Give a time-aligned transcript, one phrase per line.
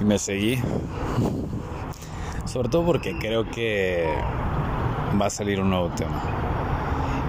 [0.00, 0.60] Y me seguí.
[2.46, 4.06] Sobre todo porque creo que
[5.20, 6.22] va a salir un nuevo tema.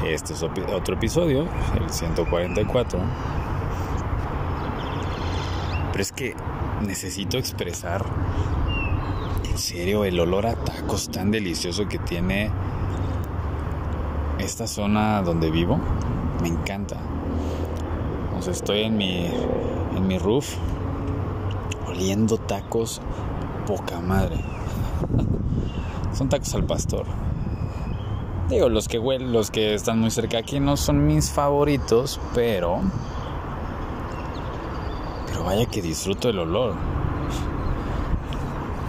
[0.06, 1.48] Este es otro episodio,
[1.80, 3.00] el 144.
[5.92, 6.36] Pero es que
[6.86, 8.06] necesito expresar
[9.50, 12.52] en serio el olor a tacos tan delicioso que tiene
[14.40, 15.80] esta zona donde vivo.
[16.42, 16.98] Me encanta.
[18.26, 19.26] Entonces estoy en mi,
[19.96, 20.56] en mi roof
[21.88, 23.02] oliendo tacos
[23.66, 24.38] poca madre.
[26.14, 27.06] Son tacos al pastor.
[28.50, 32.80] Digo, los que huelen, los que están muy cerca aquí no son mis favoritos, pero
[35.28, 36.76] pero vaya que disfruto el olor.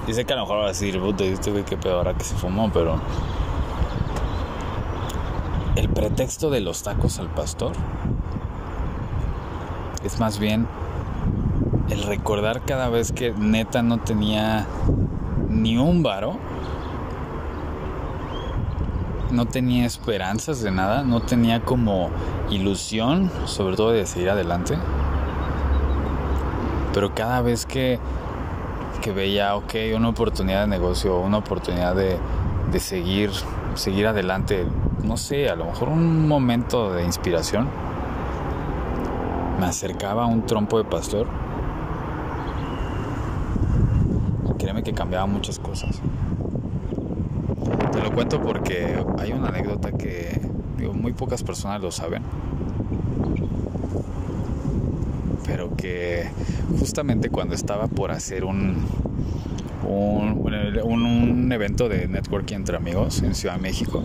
[0.06, 2.22] Dice que a lo mejor va a decir, puta, este güey qué peor ahora que
[2.22, 3.00] se fumó, pero
[5.74, 7.72] el pretexto de los tacos al pastor
[10.04, 10.68] es más bien
[11.90, 14.66] el recordar cada vez que neta no tenía
[15.48, 16.36] ni un varo,
[19.30, 22.10] no tenía esperanzas de nada, no tenía como
[22.50, 24.76] ilusión, sobre todo de seguir adelante.
[26.92, 27.98] Pero cada vez que,
[29.02, 32.18] que veía, ok, una oportunidad de negocio, una oportunidad de,
[32.72, 33.30] de seguir,
[33.74, 34.66] seguir adelante,
[35.04, 37.68] no sé, a lo mejor un momento de inspiración,
[39.60, 41.45] me acercaba a un trompo de pastor
[44.86, 46.00] que cambiaba muchas cosas.
[47.92, 50.40] Te lo cuento porque hay una anécdota que
[50.94, 52.22] muy pocas personas lo saben.
[55.44, 56.28] Pero que
[56.78, 58.84] justamente cuando estaba por hacer un,
[59.88, 64.04] un, evento de networking entre amigos en Ciudad de México,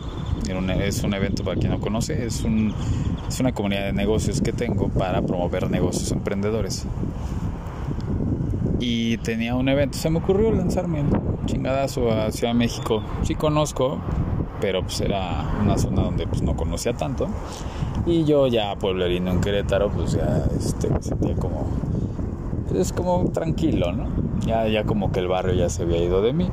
[0.83, 2.73] es un evento para quien no conoce, es, un,
[3.27, 6.87] es una comunidad de negocios que tengo para promover negocios emprendedores
[8.81, 9.97] y tenía un evento.
[9.97, 11.05] Se me ocurrió lanzarme
[11.45, 13.03] chingadazo a Ciudad de México.
[13.21, 13.99] Sí conozco,
[14.59, 17.27] pero pues era una zona donde pues no conocía tanto.
[18.07, 21.67] Y yo ya pueblerino en Querétaro, pues ya este, me sentía como,
[22.69, 24.07] pues como tranquilo, ¿no?
[24.47, 26.49] Ya, ya como que el barrio ya se había ido de mí.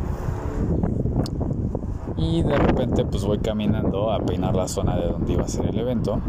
[2.18, 5.66] Y de repente pues voy caminando a peinar la zona de donde iba a ser
[5.66, 6.20] el evento.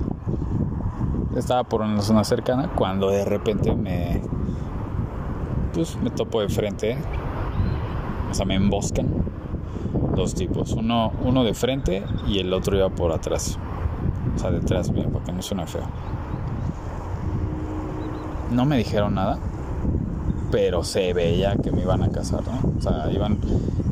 [1.35, 4.21] Estaba por una zona cercana cuando de repente me
[5.73, 6.97] pues me topo de frente,
[8.29, 9.07] o sea, me emboscan
[10.15, 13.57] dos tipos, uno, uno de frente y el otro iba por atrás,
[14.35, 15.83] o sea, detrás mío, para que no suene feo.
[18.51, 19.37] No me dijeron nada,
[20.51, 22.71] pero se veía que me iban a casar, ¿no?
[22.77, 23.37] O sea, iban,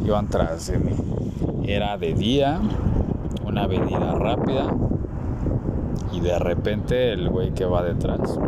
[0.03, 0.95] iban tras de mí.
[1.63, 2.59] Era de día,
[3.45, 4.73] una avenida rápida,
[6.11, 8.39] y de repente el güey que va detrás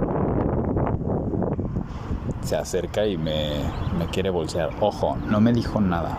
[2.42, 3.52] se acerca y me,
[3.98, 4.70] me quiere bolsear.
[4.80, 6.18] Ojo, no me dijo nada.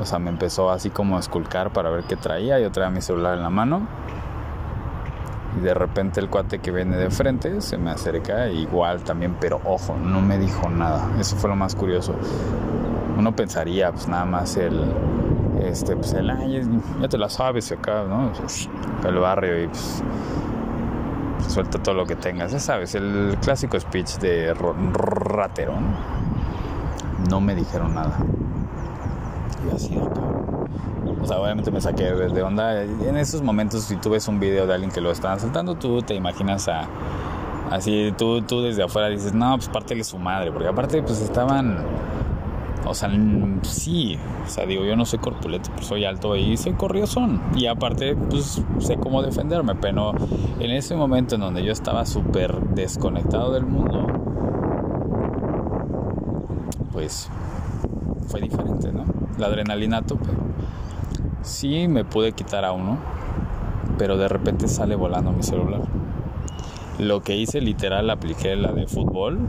[0.00, 2.58] O sea, me empezó así como a esculcar para ver qué traía.
[2.58, 3.86] Yo traía mi celular en la mano.
[5.56, 9.60] Y de repente el cuate que viene de frente se me acerca igual también, pero
[9.64, 11.08] ojo, no me dijo nada.
[11.18, 12.14] Eso fue lo más curioso.
[13.16, 14.92] Uno pensaría, pues nada más el,
[15.62, 16.62] este, pues el, ay,
[17.00, 18.32] ya te la sabes acá, ¿no?
[19.08, 20.02] El barrio y pues
[21.54, 22.50] suelta todo lo que tengas.
[22.50, 25.74] Ya sabes, el clásico speech de ratero.
[27.30, 28.18] No me dijeron nada.
[29.64, 32.82] Y así O sea, obviamente me saqué de onda.
[32.82, 36.02] En esos momentos, si tú ves un video de alguien que lo está asaltando, tú
[36.02, 36.88] te imaginas a.
[37.70, 40.50] Así, tú, tú desde afuera dices, no, pues pártele su madre.
[40.50, 41.78] Porque aparte, pues estaban
[42.86, 43.10] o sea,
[43.62, 47.40] sí, o sea, digo, yo no soy corpulento, pero soy alto y soy corriosón.
[47.54, 50.12] Y aparte, pues sé cómo defenderme, pero
[50.60, 54.06] en ese momento en donde yo estaba súper desconectado del mundo,
[56.92, 57.30] pues
[58.28, 59.04] fue diferente, ¿no?
[59.38, 60.30] La adrenalina tope.
[61.42, 62.98] Sí me pude quitar a uno,
[63.96, 65.82] pero de repente sale volando mi celular.
[66.98, 69.40] Lo que hice literal, apliqué la de fútbol,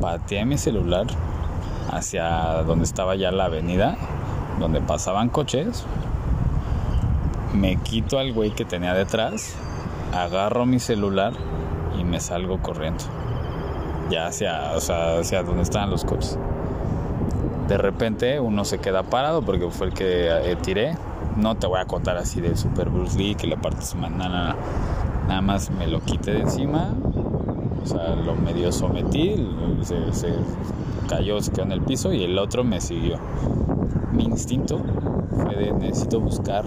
[0.00, 1.06] pateé mi celular
[1.90, 3.96] hacia donde estaba ya la avenida,
[4.58, 5.84] donde pasaban coches.
[7.52, 9.56] Me quito al güey que tenía detrás,
[10.14, 11.32] agarro mi celular
[11.98, 13.04] y me salgo corriendo.
[14.08, 16.38] Ya hacia, o sea, hacia donde estaban los coches.
[17.68, 20.96] De repente uno se queda parado porque fue el que eh, tiré.
[21.36, 24.56] No te voy a contar así de Super Bruce Lee que la parte nada,
[25.28, 26.92] nada, más me lo quité de encima.
[27.82, 29.36] O sea, lo medio sometí,
[29.82, 30.28] se
[31.10, 33.18] cayó, se quedó en el piso y el otro me siguió.
[34.12, 34.80] Mi instinto
[35.30, 36.64] fue de necesito buscar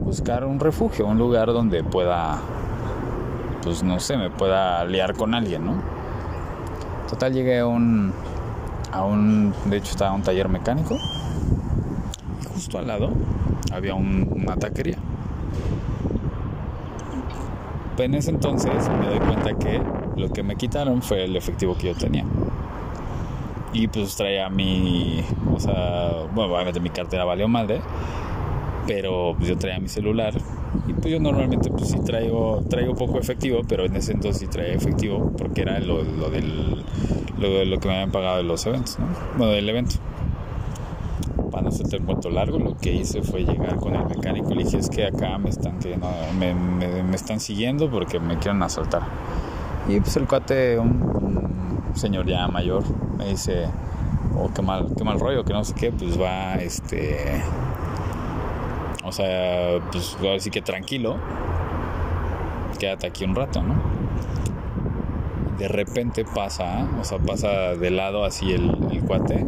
[0.00, 2.40] buscar un refugio, un lugar donde pueda
[3.62, 5.74] pues no sé, me pueda liar con alguien, ¿no?
[7.10, 8.12] Total, llegué a un,
[8.92, 10.96] a un, de hecho estaba un taller mecánico
[12.40, 13.10] y justo al lado
[13.72, 14.98] había una taquería.
[17.98, 19.82] En ese entonces me doy cuenta que
[20.16, 22.24] lo que me quitaron fue el efectivo que yo tenía.
[23.78, 25.22] Y pues traía mi,
[25.54, 27.82] o sea, bueno, obviamente mi cartera valió madre,
[28.86, 30.32] pero pues yo traía mi celular
[30.88, 34.46] y pues yo normalmente pues sí traigo, traigo poco efectivo, pero en ese entonces sí
[34.46, 36.84] traía efectivo porque era lo, lo del,
[37.38, 39.08] lo, lo, que me habían pagado de los eventos, ¿no?
[39.36, 39.96] Bueno, del evento.
[41.50, 44.54] Para no hacerte el cuento largo, lo que hice fue llegar con el mecánico y
[44.54, 45.98] le dije es que acá me están, que
[46.38, 49.02] me, me, me, están siguiendo porque me quieren asaltar.
[49.86, 51.65] Y pues el cuate, un,
[51.96, 52.84] señor ya mayor,
[53.16, 53.68] me dice,
[54.36, 57.42] oh, qué mal, qué mal rollo, que no sé qué, pues va, este,
[59.04, 61.16] o sea, pues ahora sí que tranquilo,
[62.78, 63.74] quédate aquí un rato, ¿no?
[65.58, 69.46] De repente pasa, o sea, pasa de lado así el, cuate,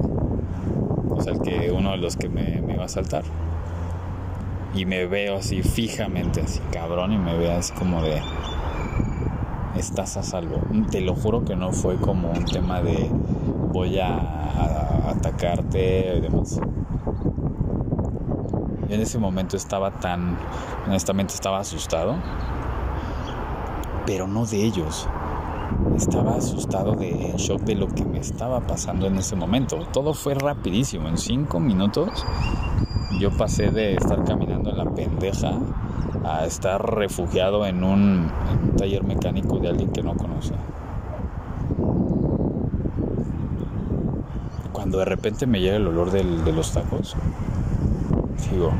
[1.11, 3.25] o sea, el que uno de los que me, me a saltar.
[4.75, 8.23] Y me veo así fijamente, así cabrón, y me veo así como de,
[9.79, 10.61] estás a salvo.
[10.91, 13.11] Te lo juro que no fue como un tema de
[13.73, 16.61] voy a, atacarte y demás.
[18.89, 20.37] En ese momento estaba tan,
[20.87, 22.17] honestamente estaba asustado,
[24.07, 25.09] pero no de ellos.
[25.97, 29.79] Estaba asustado de shock de lo que me estaba pasando en ese momento.
[29.93, 31.09] Todo fue rapidísimo.
[31.09, 32.25] En cinco minutos
[33.19, 35.59] yo pasé de estar caminando en la pendeja
[36.25, 38.31] a estar refugiado en un,
[38.77, 40.55] taller mecánico de alguien que no conoce.
[44.73, 47.17] Cuando de repente me llega el olor del, de los tacos,
[48.53, 48.71] digo,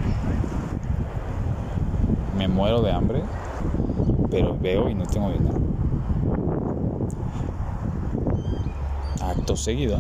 [2.37, 3.23] me muero de hambre,
[4.31, 5.59] pero veo y no tengo dinero.
[9.21, 9.99] Acto seguido,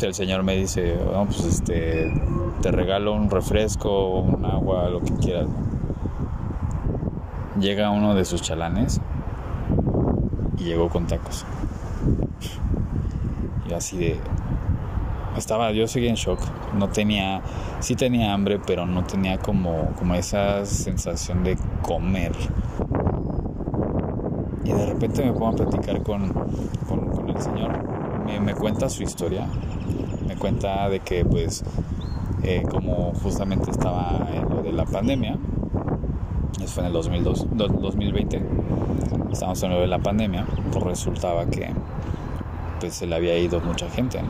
[0.00, 2.12] el señor me dice, pues este,
[2.62, 5.48] te regalo un refresco, un agua, lo que quieras
[7.58, 9.00] llega uno de sus chalanes
[10.58, 11.44] y llegó con tacos.
[13.68, 14.20] Y así de...
[15.36, 16.38] Estaba, yo seguía en shock.
[16.74, 17.42] No tenía,
[17.80, 22.32] sí tenía hambre, pero no tenía como, como esa sensación de comer.
[24.64, 26.32] Y de repente me pongo a platicar con,
[26.88, 27.93] con, el señor.
[28.34, 29.46] Me, me, cuenta su historia.
[30.26, 31.64] Me cuenta de que pues
[32.42, 35.38] eh, como justamente estaba en lo de la pandemia,
[36.66, 38.42] fue en el 2002, 2020,
[39.32, 41.70] estábamos en de la pandemia, pues resultaba que
[42.80, 44.20] pues se le había ido mucha gente,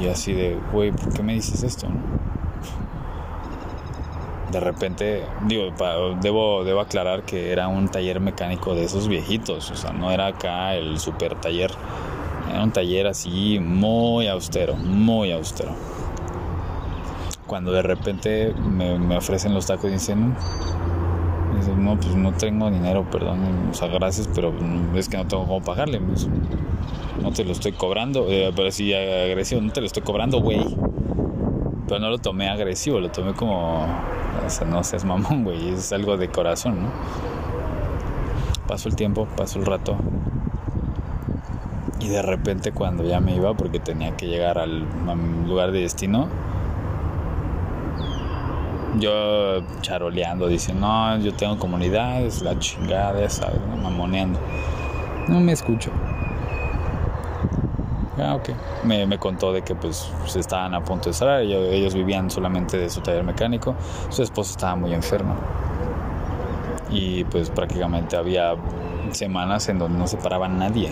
[0.00, 1.86] Y así de, güey, ¿por qué me dices esto?
[4.50, 5.72] De repente, digo,
[6.20, 10.28] debo, debo aclarar que era un taller mecánico de esos viejitos, o sea, no era
[10.28, 11.72] acá el super taller,
[12.50, 15.72] era un taller así muy austero, muy austero.
[17.46, 20.34] Cuando de repente me, ofrecen los tacos y dicen,
[21.76, 24.52] no, pues no tengo dinero, perdón, o sea, gracias, pero
[24.94, 26.00] es que no tengo cómo pagarle,
[27.22, 30.60] no te lo estoy cobrando, eh, pero sí agresivo, no te lo estoy cobrando, güey.
[31.88, 33.86] Pero no lo tomé agresivo, lo tomé como,
[34.46, 36.90] o no seas mamón, güey, es algo de corazón, ¿no?
[38.66, 39.96] Pasó el tiempo, pasó el rato.
[42.00, 44.86] Y de repente cuando ya me iba, porque tenía que llegar al
[45.46, 46.28] lugar de destino,
[48.98, 53.60] yo charoleando, diciendo, no, yo tengo comunidades, la chingada, ¿sabes?
[53.82, 54.38] Mamoneando.
[55.28, 55.90] No me escucho.
[58.18, 58.50] Ah, ok.
[58.84, 62.78] Me, me, contó de que pues estaban a punto de cerrar, ellos, ellos vivían solamente
[62.78, 63.74] de su taller mecánico,
[64.08, 65.36] su esposa estaba muy enferma.
[66.90, 68.54] Y pues prácticamente había
[69.10, 70.90] semanas en donde no se paraba nadie.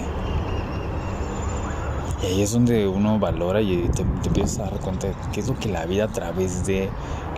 [2.22, 5.40] Y ahí es donde uno valora y te, te empiezas a dar cuenta de qué
[5.40, 6.90] es lo que la vida a través de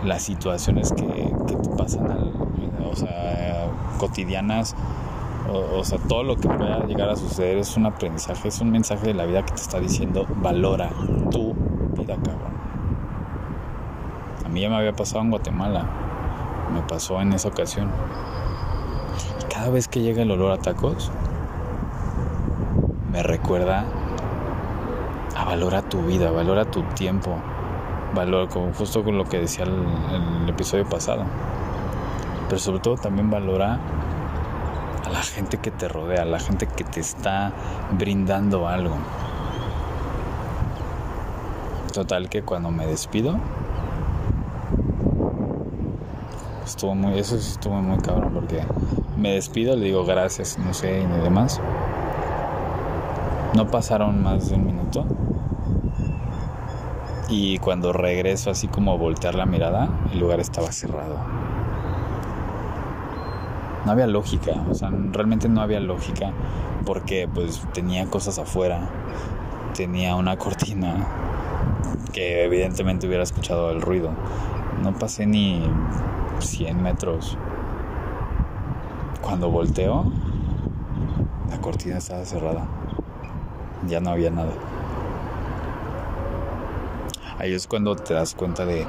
[0.03, 2.37] las situaciones que, que pasan, al,
[3.97, 4.75] cotidianas,
[5.49, 9.07] o, sea, todo lo que pueda llegar a suceder es un aprendizaje, es un mensaje
[9.07, 10.89] de la vida que te está diciendo, valora
[11.31, 11.53] tu
[11.97, 12.57] vida, cabrón.
[14.45, 15.85] A mí ya me había pasado en Guatemala,
[16.73, 17.91] me pasó en esa ocasión.
[19.41, 21.11] Y cada vez que llega el olor a tacos,
[23.11, 23.85] me recuerda
[25.35, 27.35] a valorar tu vida, valora tu tiempo,
[28.13, 29.85] valor, justo con lo que decía el,
[30.43, 31.23] el episodio pasado.
[32.49, 33.79] Pero sobre todo también valora
[35.17, 37.51] la gente que te rodea, la gente que te está
[37.91, 38.95] brindando algo.
[41.91, 43.39] Total que cuando me despido,
[46.63, 48.61] estuvo muy, eso sí estuvo muy cabrón porque
[49.17, 51.59] me despido, le digo gracias, no sé, y demás.
[53.55, 55.03] No pasaron más de un minuto.
[57.27, 61.46] Y cuando regreso así como a voltear la mirada, el lugar estaba cerrado.
[63.87, 66.33] No había lógica, o sea, realmente no había lógica
[66.85, 68.81] porque pues tenía cosas afuera,
[69.73, 71.07] tenía una cortina
[72.11, 74.11] que evidentemente hubiera escuchado el ruido.
[74.83, 75.63] No pasé ni
[76.39, 77.37] 100 metros.
[79.21, 80.11] Cuando volteo,
[81.49, 82.67] la cortina estaba cerrada.
[83.87, 84.51] Ya no había nada.
[87.39, 88.85] Ahí es cuando te das cuenta de,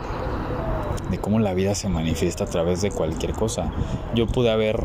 [1.10, 3.70] de cómo la vida se manifiesta a través de cualquier cosa.
[4.14, 4.80] Yo pude haber,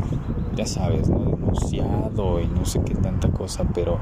[0.54, 1.24] ya sabes, ¿no?
[1.24, 3.98] denunciado y no sé qué tanta cosa, pero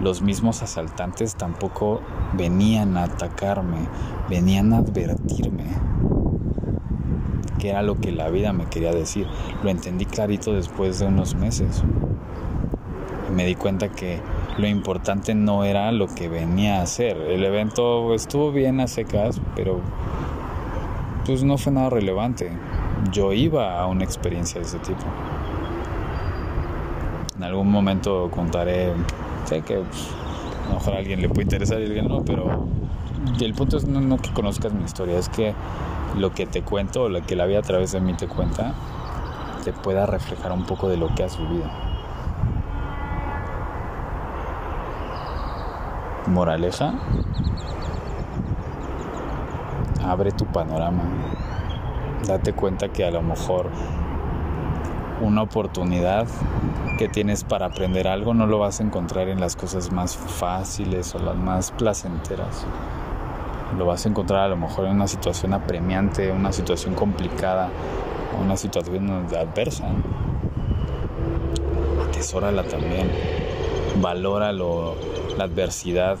[0.00, 2.00] los mismos asaltantes tampoco
[2.34, 3.88] venían a atacarme,
[4.28, 5.64] venían a advertirme
[7.58, 9.26] que era lo que la vida me quería decir.
[9.62, 11.82] Lo entendí clarito después de unos meses.
[13.34, 14.20] Me di cuenta que
[14.58, 17.16] lo importante no era lo que venía a hacer.
[17.16, 19.80] El evento estuvo bien a secas, pero
[21.26, 22.50] pues no fue nada relevante.
[23.10, 25.02] Yo iba a una experiencia de ese tipo.
[27.36, 28.92] En algún momento contaré,
[29.44, 30.08] sé que pues,
[30.64, 32.66] a lo mejor a alguien le puede interesar y a alguien no, pero
[33.40, 35.52] el punto es no, que conozcas mi historia, es que
[36.16, 38.74] lo que te cuento o lo que la vida a través de mí te cuenta
[39.64, 41.68] te pueda reflejar un poco de lo que has vivido.
[46.28, 46.94] Moraleja,
[50.06, 51.02] abre tu panorama.
[52.26, 53.70] Date cuenta que a lo mejor
[55.20, 56.26] una oportunidad
[56.98, 61.14] que tienes para aprender algo no lo vas a encontrar en las cosas más fáciles
[61.14, 62.66] o las más placenteras.
[63.76, 67.68] Lo vas a encontrar a lo mejor en una situación apremiante, una situación complicada,
[68.42, 69.86] una situación adversa.
[72.08, 73.10] Atesórala también.
[74.00, 76.18] Valora la adversidad,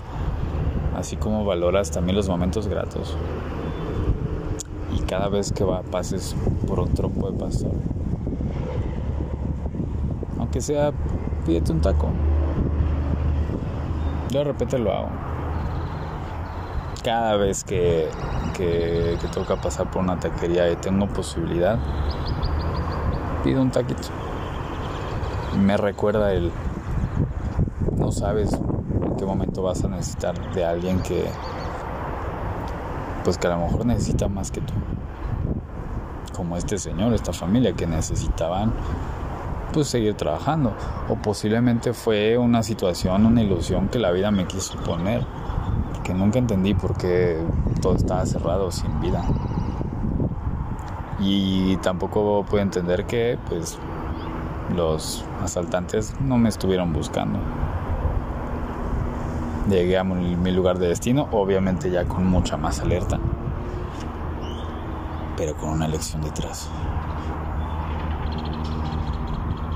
[0.96, 3.16] así como valoras también los momentos gratos.
[5.08, 6.34] Cada vez que va, pases
[6.66, 7.72] por un trompo de pastor,
[10.38, 10.92] aunque sea,
[11.44, 12.08] pídete un taco.
[14.30, 15.08] Yo de repente lo hago.
[17.04, 18.08] Cada vez que,
[18.56, 21.78] que, que toca pasar por una taquería y tengo posibilidad,
[23.44, 24.08] pido un taquito.
[25.56, 26.50] Me recuerda el
[27.96, 31.24] no sabes en qué momento vas a necesitar de alguien que
[33.26, 34.72] pues que a lo mejor necesita más que tú.
[36.32, 38.72] Como este señor, esta familia que necesitaban
[39.72, 40.72] pues seguir trabajando
[41.08, 45.26] o posiblemente fue una situación, una ilusión que la vida me quiso poner,
[46.04, 47.44] que nunca entendí por qué
[47.82, 49.24] todo estaba cerrado sin vida.
[51.18, 53.76] Y tampoco pude entender que pues
[54.72, 57.40] los asaltantes no me estuvieron buscando
[59.68, 63.18] llegué a mi lugar de destino, obviamente ya con mucha más alerta,
[65.36, 66.70] pero con una lección detrás.